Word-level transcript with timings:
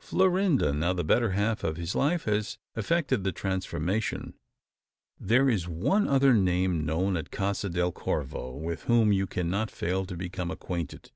Florinda 0.00 0.72
now 0.72 0.92
the 0.92 1.04
better 1.04 1.30
half 1.30 1.62
of 1.62 1.76
his 1.76 1.94
life 1.94 2.24
has 2.24 2.58
effected 2.74 3.22
the 3.22 3.30
transformation. 3.30 4.34
There 5.20 5.48
is 5.48 5.68
one 5.68 6.08
other 6.08 6.34
name 6.34 6.84
known 6.84 7.16
at 7.16 7.30
Casa 7.30 7.70
del 7.70 7.92
Corvo, 7.92 8.56
with 8.56 8.88
which 8.88 9.14
you 9.16 9.28
cannot 9.28 9.70
fail 9.70 10.04
to 10.04 10.16
become 10.16 10.50
acquainted. 10.50 11.12